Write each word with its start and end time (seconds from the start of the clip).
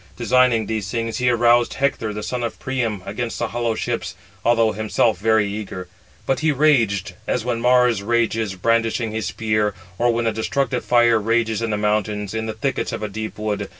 Designing 0.17 0.65
these 0.65 0.89
things, 0.89 1.17
he 1.17 1.29
aroused 1.29 1.75
Hector, 1.75 2.11
the 2.11 2.23
son 2.23 2.41
of 2.41 2.57
Priam, 2.59 3.03
against 3.05 3.37
the 3.37 3.49
hollow 3.49 3.75
ships, 3.75 4.15
although 4.43 4.71
himself 4.71 5.19
very 5.19 5.47
eager. 5.47 5.89
But 6.25 6.39
he 6.39 6.51
raged, 6.51 7.13
as 7.27 7.45
when 7.45 7.61
Mars 7.61 8.01
[rages], 8.01 8.55
brandishing 8.55 9.11
his 9.11 9.27
spear, 9.27 9.75
or 9.99 10.11
[when] 10.11 10.25
a 10.25 10.31
destructive 10.33 10.83
fire 10.83 11.19
rages 11.19 11.61
in 11.61 11.69
the 11.69 11.77
mountains, 11.77 12.33
in 12.33 12.47
the 12.47 12.53
thickets 12.53 12.91
of 12.91 13.03
a 13.03 13.07
deep 13.09 13.37
wood. 13.37 13.69